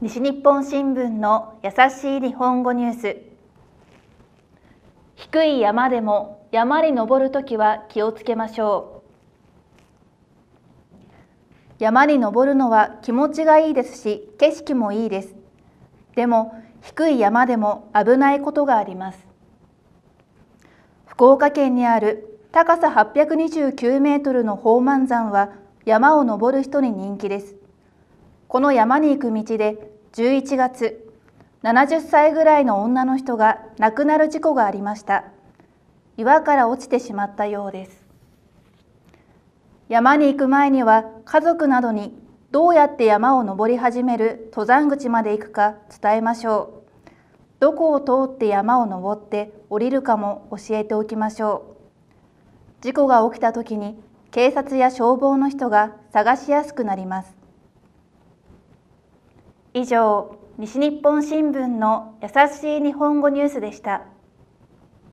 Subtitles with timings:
[0.00, 3.16] 西日本新聞の優しい日本語ニュース。
[5.16, 9.02] 低い山でも山に登るときは気をつけましょ
[11.80, 11.82] う。
[11.82, 15.34] 山に登るのは気持ちがいいですし景色もいいです。
[16.14, 19.26] でも低い山でも危ないことがあります。
[21.06, 25.50] 福岡県にある高さ829メートルの宝満山は
[25.84, 27.56] 山を登る人に人気です。
[28.48, 31.04] この山に行く道で11月
[31.62, 35.24] 70歳ぐらいの女の人が亡くなる事故がありました。
[36.16, 38.04] 岩から落ちてしまったようです。
[39.88, 42.18] 山に行く前には家族などに
[42.50, 47.10] どうやって山を登り始める登山口まで行くか伝えましょう。
[47.60, 51.76] どこを通って山を登って降りるかも教えておきましょ
[52.80, 52.82] う。
[52.82, 57.36] 事故が起きた時に警察や消防の人が探しやすくなります。
[59.78, 60.28] 以上
[60.58, 64.17] 西日本新聞の優しい日本語ニュースでした。